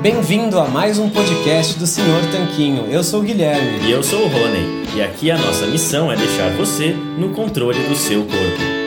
Bem-vindo 0.00 0.58
a 0.58 0.66
mais 0.66 0.98
um 0.98 1.10
podcast 1.10 1.78
do 1.78 1.86
Senhor 1.86 2.22
Tanquinho. 2.30 2.86
Eu 2.86 3.04
sou 3.04 3.20
o 3.20 3.22
Guilherme. 3.22 3.86
E 3.86 3.90
eu 3.90 4.02
sou 4.02 4.20
o 4.20 4.28
Rony. 4.28 4.96
E 4.96 5.02
aqui 5.02 5.30
a 5.30 5.36
nossa 5.36 5.66
missão 5.66 6.10
é 6.10 6.16
deixar 6.16 6.56
você 6.56 6.94
no 7.18 7.34
controle 7.34 7.86
do 7.86 7.94
seu 7.94 8.22
corpo. 8.22 8.84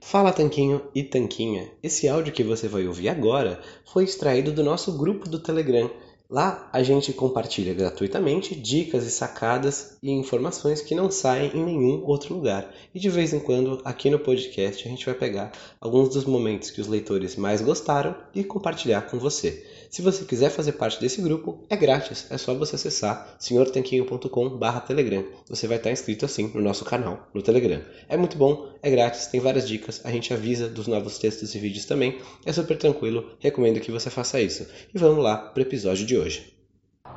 Fala 0.00 0.32
Tanquinho 0.32 0.80
e 0.94 1.02
Tanquinha. 1.02 1.68
Esse 1.82 2.08
áudio 2.08 2.32
que 2.32 2.42
você 2.42 2.68
vai 2.68 2.86
ouvir 2.86 3.10
agora 3.10 3.60
foi 3.84 4.04
extraído 4.04 4.50
do 4.50 4.64
nosso 4.64 4.96
grupo 4.96 5.28
do 5.28 5.38
Telegram 5.38 5.90
Lá 6.28 6.68
a 6.72 6.82
gente 6.82 7.12
compartilha 7.12 7.72
gratuitamente 7.72 8.52
dicas 8.52 9.06
e 9.06 9.10
sacadas 9.12 9.96
e 10.02 10.10
informações 10.10 10.80
que 10.80 10.92
não 10.92 11.08
saem 11.08 11.52
em 11.54 11.64
nenhum 11.64 12.04
outro 12.04 12.34
lugar. 12.34 12.68
E 12.92 12.98
de 12.98 13.08
vez 13.08 13.32
em 13.32 13.38
quando, 13.38 13.80
aqui 13.84 14.10
no 14.10 14.18
podcast, 14.18 14.86
a 14.86 14.90
gente 14.90 15.06
vai 15.06 15.14
pegar 15.14 15.52
alguns 15.80 16.08
dos 16.08 16.24
momentos 16.24 16.70
que 16.70 16.80
os 16.80 16.88
leitores 16.88 17.36
mais 17.36 17.60
gostaram 17.60 18.16
e 18.34 18.42
compartilhar 18.42 19.02
com 19.02 19.20
você. 19.20 19.64
Se 19.90 20.02
você 20.02 20.24
quiser 20.24 20.50
fazer 20.50 20.72
parte 20.72 21.00
desse 21.00 21.20
grupo, 21.22 21.64
é 21.70 21.76
grátis, 21.76 22.26
é 22.30 22.36
só 22.36 22.54
você 22.54 22.76
acessar 22.76 23.36
senhortanquinho.com/telegram. 23.38 25.24
Você 25.48 25.66
vai 25.66 25.76
estar 25.76 25.90
inscrito 25.90 26.24
assim 26.24 26.50
no 26.54 26.60
nosso 26.60 26.84
canal 26.84 27.28
no 27.32 27.42
Telegram. 27.42 27.80
É 28.08 28.16
muito 28.16 28.36
bom, 28.36 28.72
é 28.82 28.90
grátis, 28.90 29.26
tem 29.26 29.40
várias 29.40 29.66
dicas, 29.68 30.00
a 30.04 30.10
gente 30.10 30.32
avisa 30.32 30.68
dos 30.68 30.86
novos 30.86 31.18
textos 31.18 31.54
e 31.54 31.58
vídeos 31.58 31.84
também. 31.84 32.18
É 32.44 32.52
super 32.52 32.76
tranquilo, 32.76 33.30
recomendo 33.38 33.80
que 33.80 33.92
você 33.92 34.10
faça 34.10 34.40
isso. 34.40 34.66
E 34.94 34.98
vamos 34.98 35.22
lá 35.22 35.36
para 35.36 35.60
o 35.60 35.66
episódio 35.66 36.04
de 36.04 36.16
hoje. 36.16 36.52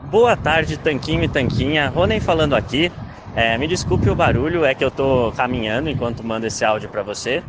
Boa 0.09 0.37
tarde, 0.37 0.77
Tanquinho 0.77 1.23
e 1.23 1.27
Tanquinha. 1.27 1.89
Ronen 1.89 2.19
falando 2.19 2.55
aqui. 2.55 2.91
É, 3.35 3.57
me 3.57 3.67
desculpe 3.67 4.09
o 4.09 4.15
barulho, 4.15 4.65
é 4.65 4.73
que 4.73 4.83
eu 4.83 4.87
estou 4.87 5.31
caminhando 5.33 5.89
enquanto 5.89 6.23
mando 6.23 6.47
esse 6.47 6.65
áudio 6.65 6.89
para 6.89 7.03
você. 7.03 7.43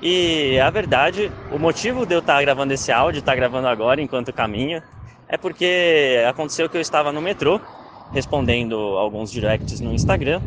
E 0.00 0.58
a 0.60 0.70
verdade, 0.70 1.30
o 1.50 1.58
motivo 1.58 2.06
de 2.06 2.14
eu 2.14 2.20
estar 2.20 2.36
tá 2.36 2.40
gravando 2.40 2.72
esse 2.72 2.92
áudio, 2.92 3.18
estar 3.18 3.32
tá 3.32 3.36
gravando 3.36 3.66
agora 3.66 4.00
enquanto 4.00 4.32
caminho, 4.32 4.82
é 5.28 5.36
porque 5.36 6.22
aconteceu 6.28 6.68
que 6.68 6.76
eu 6.76 6.80
estava 6.80 7.12
no 7.12 7.20
metrô 7.20 7.60
respondendo 8.12 8.76
alguns 8.96 9.30
directs 9.30 9.80
no 9.80 9.92
Instagram. 9.92 10.40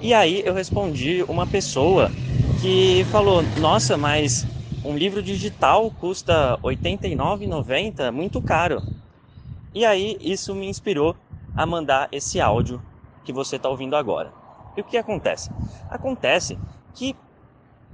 E 0.00 0.12
aí 0.12 0.42
eu 0.44 0.52
respondi 0.52 1.24
uma 1.28 1.46
pessoa 1.46 2.12
que 2.60 3.04
falou: 3.06 3.42
"Nossa, 3.56 3.96
mas 3.96 4.46
um 4.84 4.96
livro 4.96 5.22
digital 5.22 5.90
custa 5.90 6.54
R$ 6.56 6.76
89,90, 6.76 8.12
muito 8.12 8.40
caro". 8.42 8.82
E 9.74 9.84
aí 9.84 10.16
isso 10.20 10.54
me 10.54 10.66
inspirou 10.66 11.16
a 11.56 11.64
mandar 11.66 12.08
esse 12.12 12.40
áudio 12.40 12.82
que 13.24 13.32
você 13.32 13.56
está 13.56 13.68
ouvindo 13.68 13.96
agora. 13.96 14.32
E 14.76 14.80
o 14.80 14.84
que 14.84 14.96
acontece? 14.96 15.50
Acontece 15.88 16.58
que 16.94 17.16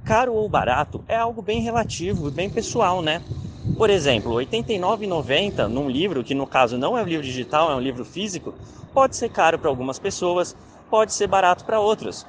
caro 0.05 0.35
ou 0.35 0.49
barato 0.49 1.03
é 1.09 1.17
algo 1.17 1.43
bem 1.43 1.63
relativo, 1.63 2.31
bem 2.31 2.49
pessoal, 2.49 3.03
né? 3.03 3.23
Por 3.77 3.89
exemplo, 3.91 4.39
R$ 4.39 4.47
89,90 4.47 5.67
num 5.69 5.89
livro, 5.89 6.23
que 6.23 6.35
no 6.35 6.47
caso 6.47 6.77
não 6.77 6.99
é 6.99 7.03
um 7.03 7.07
livro 7.07 7.25
digital, 7.25 7.71
é 7.71 7.75
um 7.75 7.81
livro 7.81 8.05
físico, 8.05 8.55
pode 8.93 9.17
ser 9.17 9.29
caro 9.31 9.59
para 9.59 9.71
algumas 9.71 9.99
pessoas, 9.99 10.57
pode 10.91 11.13
ser 11.13 11.27
barato 11.27 11.65
para 11.65 11.81
outras. 11.81 12.27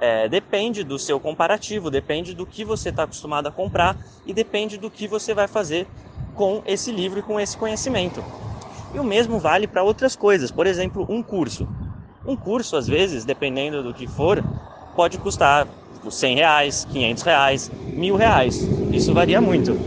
É, 0.00 0.28
depende 0.28 0.84
do 0.84 0.98
seu 0.98 1.18
comparativo, 1.18 1.90
depende 1.90 2.34
do 2.34 2.44
que 2.44 2.64
você 2.64 2.88
está 2.88 3.04
acostumado 3.04 3.46
a 3.46 3.52
comprar 3.52 3.96
e 4.26 4.32
depende 4.32 4.76
do 4.76 4.90
que 4.90 5.06
você 5.06 5.32
vai 5.32 5.48
fazer 5.48 5.86
com 6.34 6.62
esse 6.66 6.90
livro 6.90 7.18
e 7.18 7.22
com 7.22 7.38
esse 7.38 7.56
conhecimento. 7.56 8.22
E 8.92 8.98
o 8.98 9.04
mesmo 9.04 9.38
vale 9.38 9.66
para 9.66 9.82
outras 9.82 10.14
coisas, 10.14 10.50
por 10.50 10.66
exemplo, 10.66 11.06
um 11.08 11.22
curso. 11.22 11.66
Um 12.26 12.36
curso, 12.36 12.76
às 12.76 12.86
vezes, 12.86 13.24
dependendo 13.24 13.82
do 13.82 13.94
que 13.94 14.06
for, 14.06 14.42
pode 14.94 15.18
custar 15.18 15.66
100 16.10 16.36
reais, 16.36 16.84
500 16.90 17.22
reais, 17.22 17.70
mil 17.94 18.16
reais. 18.16 18.56
Isso 18.92 19.12
varia 19.14 19.40
muito. 19.40 19.78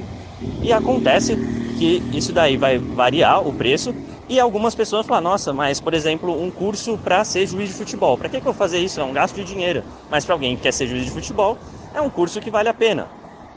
E 0.62 0.72
acontece 0.72 1.36
que 1.78 2.02
isso 2.14 2.32
daí 2.32 2.58
vai 2.58 2.78
variar 2.78 3.46
o 3.46 3.54
preço 3.54 3.94
e 4.28 4.40
algumas 4.40 4.74
pessoas 4.74 5.06
falam, 5.06 5.32
nossa, 5.32 5.54
mas 5.54 5.80
por 5.80 5.94
exemplo, 5.94 6.32
um 6.42 6.50
curso 6.50 6.98
para 6.98 7.24
ser 7.24 7.46
juiz 7.48 7.70
de 7.70 7.76
futebol, 7.76 8.18
para 8.18 8.30
que, 8.30 8.42
que 8.42 8.48
eu 8.48 8.54
fazer 8.54 8.80
isso? 8.80 9.00
É 9.00 9.04
um 9.04 9.14
gasto 9.14 9.36
de 9.36 9.44
dinheiro. 9.44 9.84
Mas 10.10 10.26
para 10.26 10.34
alguém 10.34 10.56
que 10.56 10.64
quer 10.64 10.74
ser 10.74 10.88
juiz 10.88 11.06
de 11.06 11.12
futebol, 11.12 11.58
é 11.94 12.02
um 12.02 12.10
curso 12.10 12.40
que 12.42 12.50
vale 12.50 12.70
a 12.70 12.74
pena. 12.74 13.08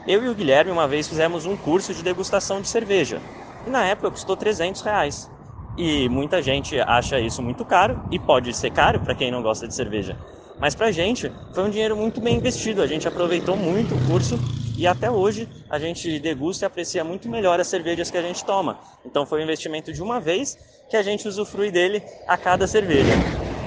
Eu 0.05 0.23
e 0.23 0.29
o 0.29 0.35
Guilherme 0.35 0.71
uma 0.71 0.87
vez 0.87 1.07
fizemos 1.07 1.45
um 1.45 1.55
curso 1.57 1.93
de 1.93 2.03
degustação 2.03 2.61
de 2.61 2.67
cerveja. 2.67 3.21
E 3.65 3.69
na 3.69 3.85
época 3.85 4.11
custou 4.11 4.35
300 4.37 4.81
reais. 4.81 5.29
E 5.77 6.09
muita 6.09 6.41
gente 6.41 6.79
acha 6.79 7.19
isso 7.19 7.41
muito 7.41 7.63
caro, 7.63 7.97
e 8.11 8.19
pode 8.19 8.53
ser 8.53 8.71
caro 8.71 8.99
para 8.99 9.15
quem 9.15 9.31
não 9.31 9.41
gosta 9.41 9.67
de 9.67 9.73
cerveja. 9.73 10.17
Mas 10.59 10.75
para 10.75 10.87
a 10.87 10.91
gente 10.91 11.31
foi 11.53 11.63
um 11.63 11.69
dinheiro 11.69 11.95
muito 11.95 12.19
bem 12.19 12.37
investido, 12.37 12.81
a 12.81 12.87
gente 12.87 13.07
aproveitou 13.07 13.55
muito 13.55 13.95
o 13.95 14.05
curso 14.05 14.37
e 14.75 14.85
até 14.85 15.09
hoje 15.09 15.47
a 15.69 15.79
gente 15.79 16.19
degusta 16.19 16.65
e 16.65 16.67
aprecia 16.67 17.03
muito 17.03 17.29
melhor 17.29 17.59
as 17.59 17.67
cervejas 17.67 18.11
que 18.11 18.17
a 18.17 18.21
gente 18.21 18.43
toma. 18.43 18.79
Então 19.05 19.25
foi 19.25 19.39
um 19.39 19.43
investimento 19.43 19.93
de 19.93 20.01
uma 20.01 20.19
vez 20.19 20.57
que 20.89 20.97
a 20.97 21.01
gente 21.03 21.27
usufrui 21.27 21.71
dele 21.71 22.03
a 22.27 22.37
cada 22.37 22.67
cerveja. 22.67 23.13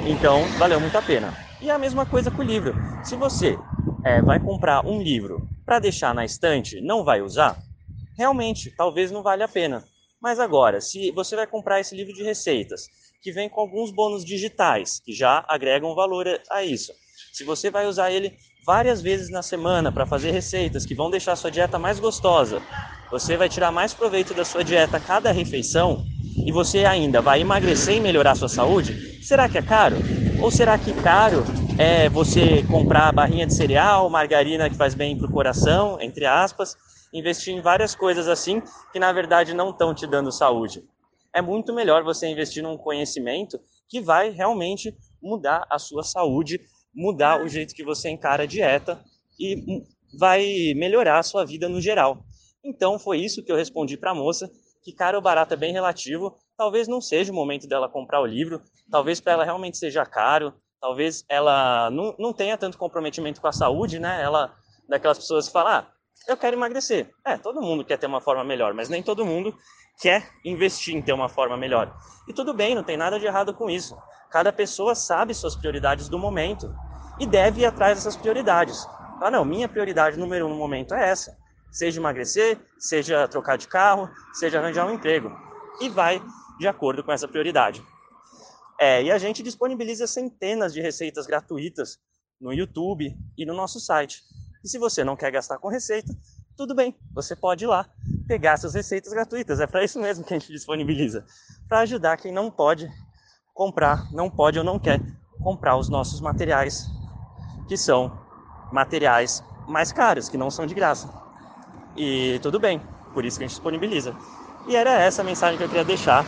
Então 0.04 0.52
valeu 0.58 0.80
muito 0.80 0.96
a 0.96 1.02
pena. 1.02 1.34
E 1.60 1.70
a 1.70 1.78
mesma 1.78 2.04
coisa 2.04 2.30
com 2.30 2.42
o 2.42 2.44
livro. 2.44 2.76
Se 3.02 3.16
você 3.16 3.58
é, 4.04 4.20
vai 4.20 4.38
comprar 4.38 4.86
um 4.86 5.00
livro 5.00 5.48
para 5.64 5.78
deixar 5.78 6.14
na 6.14 6.24
estante, 6.24 6.80
não 6.80 7.04
vai 7.04 7.22
usar, 7.22 7.58
realmente 8.16 8.70
talvez 8.76 9.10
não 9.10 9.22
vale 9.22 9.42
a 9.42 9.48
pena. 9.48 9.84
Mas 10.20 10.38
agora, 10.38 10.80
se 10.80 11.10
você 11.12 11.34
vai 11.36 11.46
comprar 11.46 11.80
esse 11.80 11.94
livro 11.96 12.12
de 12.12 12.22
receitas 12.22 12.86
que 13.22 13.30
vem 13.32 13.48
com 13.48 13.60
alguns 13.60 13.92
bônus 13.92 14.24
digitais, 14.24 15.00
que 15.00 15.12
já 15.12 15.44
agregam 15.48 15.94
valor 15.94 16.26
a 16.50 16.64
isso. 16.64 16.92
Se 17.32 17.44
você 17.44 17.70
vai 17.70 17.86
usar 17.86 18.10
ele 18.10 18.36
várias 18.66 19.00
vezes 19.00 19.30
na 19.30 19.42
semana 19.42 19.92
para 19.92 20.04
fazer 20.04 20.32
receitas 20.32 20.84
que 20.84 20.94
vão 20.94 21.10
deixar 21.10 21.32
a 21.32 21.36
sua 21.36 21.50
dieta 21.50 21.78
mais 21.78 22.00
gostosa, 22.00 22.60
você 23.10 23.36
vai 23.36 23.48
tirar 23.48 23.70
mais 23.70 23.94
proveito 23.94 24.34
da 24.34 24.44
sua 24.44 24.64
dieta 24.64 24.96
a 24.96 25.00
cada 25.00 25.30
refeição 25.30 26.04
e 26.44 26.50
você 26.50 26.84
ainda 26.84 27.22
vai 27.22 27.40
emagrecer 27.40 27.96
e 27.96 28.00
melhorar 28.00 28.32
a 28.32 28.34
sua 28.34 28.48
saúde, 28.48 29.22
será 29.22 29.48
que 29.48 29.58
é 29.58 29.62
caro? 29.62 29.96
Ou 30.40 30.50
será 30.50 30.76
que 30.76 30.92
caro 30.94 31.44
é 31.78 32.08
você 32.08 32.62
comprar 32.64 33.12
barrinha 33.12 33.46
de 33.46 33.54
cereal, 33.54 34.10
margarina 34.10 34.68
que 34.68 34.76
faz 34.76 34.94
bem 34.94 35.16
para 35.16 35.26
o 35.26 35.32
coração, 35.32 36.00
entre 36.00 36.26
aspas, 36.26 36.76
investir 37.12 37.54
em 37.54 37.60
várias 37.60 37.94
coisas 37.94 38.26
assim 38.26 38.62
que 38.92 38.98
na 38.98 39.12
verdade 39.12 39.54
não 39.54 39.70
estão 39.70 39.94
te 39.94 40.06
dando 40.06 40.32
saúde? 40.32 40.82
É 41.34 41.40
muito 41.40 41.72
melhor 41.72 42.02
você 42.02 42.26
investir 42.26 42.62
num 42.62 42.76
conhecimento 42.76 43.58
que 43.88 44.00
vai 44.00 44.30
realmente 44.30 44.94
mudar 45.22 45.66
a 45.70 45.78
sua 45.78 46.02
saúde, 46.02 46.60
mudar 46.94 47.42
o 47.42 47.48
jeito 47.48 47.74
que 47.74 47.84
você 47.84 48.10
encara 48.10 48.42
a 48.42 48.46
dieta 48.46 49.02
e 49.38 49.82
vai 50.18 50.74
melhorar 50.76 51.18
a 51.18 51.22
sua 51.22 51.44
vida 51.44 51.68
no 51.68 51.80
geral. 51.80 52.24
Então 52.64 52.98
foi 52.98 53.18
isso 53.18 53.42
que 53.42 53.50
eu 53.50 53.56
respondi 53.56 53.96
para 53.96 54.10
a 54.10 54.14
moça, 54.14 54.50
que 54.82 54.92
caro 54.92 55.16
ou 55.16 55.22
barato 55.22 55.54
é 55.54 55.56
bem 55.56 55.72
relativo, 55.72 56.36
talvez 56.56 56.86
não 56.88 57.00
seja 57.00 57.32
o 57.32 57.34
momento 57.34 57.66
dela 57.66 57.88
comprar 57.88 58.20
o 58.20 58.26
livro, 58.26 58.60
talvez 58.90 59.20
para 59.20 59.32
ela 59.32 59.44
realmente 59.44 59.78
seja 59.78 60.04
caro, 60.04 60.52
talvez 60.80 61.24
ela 61.28 61.90
não, 61.90 62.14
não 62.18 62.32
tenha 62.32 62.58
tanto 62.58 62.76
comprometimento 62.76 63.40
com 63.40 63.46
a 63.46 63.52
saúde, 63.52 63.98
né? 63.98 64.20
Ela 64.20 64.54
daquelas 64.88 65.18
pessoas 65.18 65.46
que 65.46 65.52
falam, 65.52 65.72
ah, 65.72 65.92
eu 66.28 66.36
quero 66.36 66.56
emagrecer. 66.56 67.10
É, 67.24 67.36
todo 67.36 67.60
mundo 67.60 67.84
quer 67.84 67.98
ter 67.98 68.06
uma 68.06 68.20
forma 68.20 68.44
melhor, 68.44 68.74
mas 68.74 68.88
nem 68.88 69.02
todo 69.02 69.24
mundo 69.24 69.56
quer 70.00 70.28
investir 70.44 70.94
em 70.94 71.02
ter 71.02 71.12
uma 71.12 71.28
forma 71.28 71.56
melhor. 71.56 71.94
E 72.28 72.32
tudo 72.32 72.54
bem, 72.54 72.74
não 72.74 72.82
tem 72.82 72.96
nada 72.96 73.18
de 73.18 73.26
errado 73.26 73.54
com 73.54 73.68
isso. 73.68 73.96
Cada 74.30 74.52
pessoa 74.52 74.94
sabe 74.94 75.34
suas 75.34 75.54
prioridades 75.54 76.08
do 76.08 76.18
momento 76.18 76.74
e 77.18 77.26
deve 77.26 77.62
ir 77.62 77.66
atrás 77.66 77.98
dessas 77.98 78.16
prioridades. 78.16 78.86
Ah, 79.20 79.30
não, 79.30 79.44
minha 79.44 79.68
prioridade 79.68 80.18
número 80.18 80.46
um 80.46 80.50
no 80.50 80.56
momento 80.56 80.94
é 80.94 81.08
essa. 81.08 81.36
Seja 81.70 82.00
emagrecer, 82.00 82.58
seja 82.78 83.28
trocar 83.28 83.56
de 83.56 83.68
carro, 83.68 84.10
seja 84.32 84.58
arranjar 84.58 84.86
um 84.86 84.94
emprego. 84.94 85.30
E 85.80 85.88
vai 85.88 86.20
de 86.58 86.66
acordo 86.66 87.02
com 87.02 87.12
essa 87.12 87.28
prioridade. 87.28 87.84
É, 88.78 89.02
e 89.02 89.10
a 89.10 89.18
gente 89.18 89.42
disponibiliza 89.42 90.06
centenas 90.06 90.72
de 90.72 90.80
receitas 90.80 91.26
gratuitas 91.26 92.00
no 92.40 92.52
YouTube 92.52 93.16
e 93.38 93.46
no 93.46 93.54
nosso 93.54 93.78
site. 93.78 94.22
E 94.64 94.68
se 94.68 94.78
você 94.78 95.02
não 95.02 95.16
quer 95.16 95.30
gastar 95.32 95.58
com 95.58 95.68
receita, 95.68 96.14
tudo 96.56 96.74
bem, 96.74 96.94
você 97.12 97.34
pode 97.34 97.64
ir 97.64 97.66
lá 97.66 97.84
pegar 98.28 98.56
suas 98.56 98.74
receitas 98.74 99.12
gratuitas. 99.12 99.58
É 99.58 99.66
para 99.66 99.82
isso 99.82 99.98
mesmo 99.98 100.24
que 100.24 100.32
a 100.32 100.38
gente 100.38 100.52
disponibiliza 100.52 101.26
para 101.68 101.80
ajudar 101.80 102.16
quem 102.16 102.32
não 102.32 102.50
pode 102.50 102.88
comprar, 103.52 104.06
não 104.12 104.30
pode 104.30 104.58
ou 104.58 104.64
não 104.64 104.78
quer 104.78 105.02
comprar 105.40 105.76
os 105.76 105.88
nossos 105.88 106.20
materiais, 106.20 106.88
que 107.66 107.76
são 107.76 108.16
materiais 108.70 109.42
mais 109.66 109.90
caros, 109.90 110.28
que 110.28 110.36
não 110.36 110.50
são 110.50 110.64
de 110.64 110.74
graça. 110.74 111.08
E 111.96 112.38
tudo 112.40 112.60
bem, 112.60 112.80
por 113.12 113.24
isso 113.24 113.38
que 113.38 113.44
a 113.44 113.46
gente 113.46 113.56
disponibiliza. 113.56 114.16
E 114.68 114.76
era 114.76 114.92
essa 114.92 115.22
a 115.22 115.24
mensagem 115.24 115.58
que 115.58 115.64
eu 115.64 115.68
queria 115.68 115.84
deixar 115.84 116.24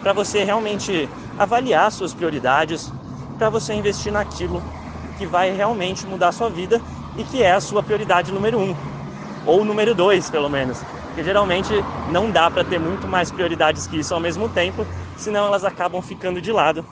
para 0.00 0.14
você 0.14 0.44
realmente 0.44 1.08
avaliar 1.38 1.92
suas 1.92 2.14
prioridades, 2.14 2.90
para 3.36 3.50
você 3.50 3.74
investir 3.74 4.10
naquilo 4.10 4.62
que 5.18 5.26
vai 5.26 5.50
realmente 5.50 6.06
mudar 6.06 6.28
a 6.28 6.32
sua 6.32 6.48
vida 6.48 6.80
e 7.16 7.24
que 7.24 7.42
é 7.42 7.52
a 7.52 7.60
sua 7.60 7.82
prioridade 7.82 8.32
número 8.32 8.58
um, 8.58 8.74
ou 9.44 9.64
número 9.64 9.94
dois, 9.94 10.30
pelo 10.30 10.48
menos. 10.48 10.84
Porque 11.06 11.24
geralmente 11.24 11.84
não 12.06 12.30
dá 12.30 12.50
para 12.50 12.64
ter 12.64 12.78
muito 12.78 13.08
mais 13.08 13.30
prioridades 13.30 13.86
que 13.86 13.98
isso 13.98 14.14
ao 14.14 14.20
mesmo 14.20 14.48
tempo, 14.48 14.86
senão 15.16 15.46
elas 15.46 15.64
acabam 15.64 16.00
ficando 16.00 16.40
de 16.40 16.52
lado. 16.52 16.84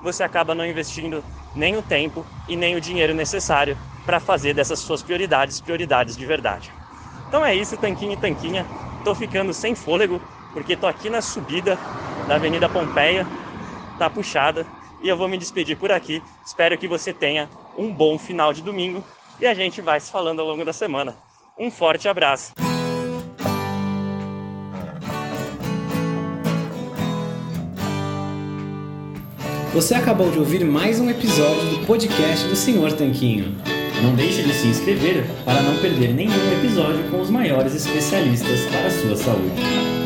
Você 0.00 0.22
acaba 0.22 0.54
não 0.54 0.66
investindo 0.66 1.24
nem 1.54 1.76
o 1.76 1.82
tempo 1.82 2.26
e 2.46 2.56
nem 2.56 2.76
o 2.76 2.80
dinheiro 2.80 3.14
necessário 3.14 3.78
para 4.04 4.20
fazer 4.20 4.54
dessas 4.54 4.78
suas 4.80 5.02
prioridades 5.02 5.60
prioridades 5.60 6.16
de 6.16 6.26
verdade. 6.26 6.72
Então 7.28 7.44
é 7.44 7.54
isso, 7.54 7.76
tanquinho 7.76 8.12
e 8.12 8.16
tanquinha. 8.16 8.66
Tô 9.02 9.14
ficando 9.14 9.52
sem 9.54 9.74
fôlego 9.74 10.20
porque 10.52 10.76
tô 10.76 10.86
aqui 10.86 11.08
na 11.10 11.22
subida 11.22 11.80
da 12.26 12.36
Avenida 12.36 12.68
Pompeia, 12.68 13.28
tá 13.98 14.08
puxada 14.10 14.66
e 15.00 15.08
eu 15.08 15.16
vou 15.16 15.28
me 15.28 15.38
despedir 15.38 15.76
por 15.76 15.90
aqui. 15.92 16.22
Espero 16.44 16.76
que 16.78 16.88
você 16.88 17.12
tenha 17.12 17.50
um 17.76 17.92
bom 17.92 18.18
final 18.18 18.52
de 18.52 18.62
domingo 18.62 19.04
e 19.40 19.46
a 19.46 19.54
gente 19.54 19.80
vai 19.80 20.00
se 20.00 20.10
falando 20.10 20.40
ao 20.40 20.46
longo 20.46 20.64
da 20.64 20.72
semana. 20.72 21.16
Um 21.58 21.70
forte 21.70 22.08
abraço. 22.08 22.52
Você 29.72 29.94
acabou 29.94 30.30
de 30.30 30.38
ouvir 30.38 30.64
mais 30.64 30.98
um 30.98 31.10
episódio 31.10 31.68
do 31.68 31.86
podcast 31.86 32.48
do 32.48 32.56
Senhor 32.56 32.92
Tanquinho. 32.92 33.54
Não 34.02 34.14
deixe 34.14 34.42
de 34.42 34.52
se 34.54 34.66
inscrever 34.68 35.26
para 35.44 35.60
não 35.60 35.76
perder 35.82 36.14
nenhum 36.14 36.52
episódio 36.58 37.10
com 37.10 37.20
os 37.20 37.28
maiores 37.28 37.74
especialistas 37.74 38.60
para 38.70 38.86
a 38.86 38.90
sua 38.90 39.16
saúde. 39.16 40.05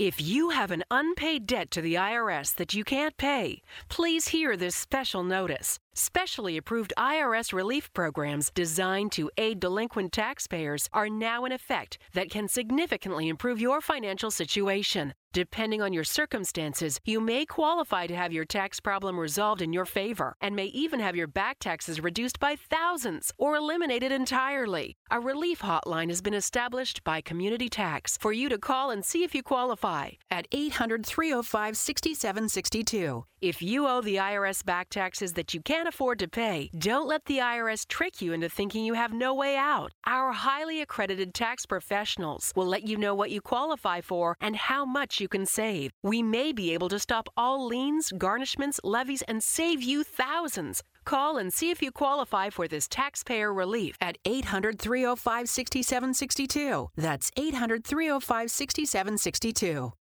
If 0.00 0.18
you 0.18 0.48
have 0.48 0.70
an 0.70 0.82
unpaid 0.90 1.46
debt 1.46 1.70
to 1.72 1.82
the 1.82 1.96
IRS 1.96 2.54
that 2.54 2.72
you 2.72 2.84
can't 2.84 3.14
pay, 3.18 3.60
please 3.90 4.28
hear 4.28 4.56
this 4.56 4.74
special 4.74 5.22
notice. 5.22 5.78
Specially 5.92 6.56
approved 6.56 6.94
IRS 6.96 7.52
relief 7.52 7.92
programs 7.92 8.50
designed 8.50 9.12
to 9.12 9.30
aid 9.36 9.60
delinquent 9.60 10.12
taxpayers 10.12 10.88
are 10.94 11.10
now 11.10 11.44
in 11.44 11.52
effect 11.52 11.98
that 12.14 12.30
can 12.30 12.48
significantly 12.48 13.28
improve 13.28 13.60
your 13.60 13.82
financial 13.82 14.30
situation. 14.30 15.12
Depending 15.32 15.80
on 15.80 15.92
your 15.92 16.02
circumstances, 16.02 16.98
you 17.04 17.20
may 17.20 17.46
qualify 17.46 18.08
to 18.08 18.16
have 18.16 18.32
your 18.32 18.44
tax 18.44 18.80
problem 18.80 19.16
resolved 19.16 19.62
in 19.62 19.72
your 19.72 19.84
favor 19.84 20.34
and 20.40 20.56
may 20.56 20.66
even 20.66 20.98
have 20.98 21.14
your 21.14 21.28
back 21.28 21.60
taxes 21.60 22.02
reduced 22.02 22.40
by 22.40 22.56
thousands 22.56 23.32
or 23.38 23.54
eliminated 23.54 24.10
entirely. 24.10 24.96
A 25.08 25.20
relief 25.20 25.62
hotline 25.62 26.08
has 26.08 26.20
been 26.20 26.34
established 26.34 27.04
by 27.04 27.20
Community 27.20 27.68
Tax 27.68 28.18
for 28.20 28.32
you 28.32 28.48
to 28.48 28.58
call 28.58 28.90
and 28.90 29.04
see 29.04 29.22
if 29.22 29.32
you 29.32 29.44
qualify 29.44 30.10
at 30.32 30.48
800 30.50 31.06
305 31.06 31.76
6762. 31.76 33.24
If 33.40 33.62
you 33.62 33.86
owe 33.86 34.02
the 34.02 34.16
IRS 34.16 34.62
back 34.66 34.90
taxes 34.90 35.32
that 35.32 35.54
you 35.54 35.62
can't 35.62 35.88
afford 35.88 36.18
to 36.18 36.28
pay, 36.28 36.70
don't 36.76 37.06
let 37.06 37.24
the 37.24 37.38
IRS 37.38 37.88
trick 37.88 38.20
you 38.20 38.34
into 38.34 38.50
thinking 38.50 38.84
you 38.84 38.92
have 38.92 39.14
no 39.14 39.32
way 39.32 39.56
out. 39.56 39.94
Our 40.06 40.32
highly 40.32 40.82
accredited 40.82 41.32
tax 41.32 41.64
professionals 41.64 42.52
will 42.54 42.66
let 42.66 42.86
you 42.86 42.98
know 42.98 43.14
what 43.14 43.30
you 43.30 43.40
qualify 43.40 44.02
for 44.02 44.36
and 44.42 44.56
how 44.56 44.84
you 45.20 45.28
can 45.28 45.46
save. 45.46 45.90
We 46.02 46.22
may 46.22 46.52
be 46.52 46.72
able 46.74 46.88
to 46.88 46.98
stop 46.98 47.28
all 47.36 47.66
liens, 47.66 48.12
garnishments, 48.16 48.78
levies, 48.82 49.22
and 49.22 49.42
save 49.42 49.82
you 49.82 50.04
thousands. 50.04 50.82
Call 51.04 51.38
and 51.38 51.52
see 51.52 51.70
if 51.70 51.82
you 51.82 51.90
qualify 51.90 52.50
for 52.50 52.68
this 52.68 52.86
taxpayer 52.88 53.52
relief 53.52 53.96
at 54.00 54.18
800 54.24 54.78
305 54.78 55.48
6762. 55.48 56.90
That's 56.96 57.30
800 57.36 57.84
305 57.84 58.50
6762. 58.50 59.92